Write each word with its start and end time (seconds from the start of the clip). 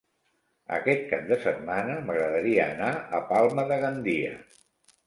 Aquest 0.77 1.03
cap 1.11 1.27
de 1.33 1.37
setmana 1.43 1.99
m'agradaria 2.09 2.67
anar 2.73 2.91
a 3.21 3.25
Palma 3.31 3.69
de 3.75 3.83
Gandia. 3.87 4.35